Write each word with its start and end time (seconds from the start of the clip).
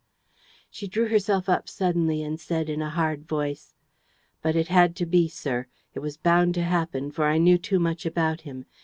."She 0.71 0.87
drew 0.87 1.09
herself 1.09 1.47
up 1.47 1.69
suddenly 1.69 2.23
and 2.23 2.39
said, 2.39 2.71
in 2.71 2.81
a 2.81 2.89
hard 2.89 3.27
voice: 3.27 3.75
"But 4.41 4.55
it 4.55 4.67
had 4.69 4.95
to 4.95 5.05
be, 5.05 5.27
sir. 5.27 5.67
It 5.93 5.99
was 5.99 6.17
bound 6.17 6.55
to 6.55 6.63
happen, 6.63 7.11
for 7.11 7.25
I 7.25 7.37
knew 7.37 7.59
too 7.59 7.77
much 7.79 8.03
about 8.03 8.41
him. 8.41 8.65